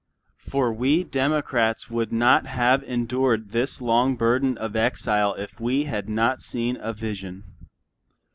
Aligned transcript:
For 0.39 0.73
we 0.73 1.03
Democrats 1.03 1.87
would 1.91 2.11
not 2.11 2.47
have 2.47 2.81
endured 2.81 3.51
this 3.51 3.79
long 3.83 4.15
burden 4.15 4.57
of 4.57 4.75
exile 4.75 5.35
if 5.35 5.59
we 5.59 5.83
had 5.83 6.09
not 6.09 6.41
seen 6.41 6.75
a 6.77 6.91
vision. 6.91 7.43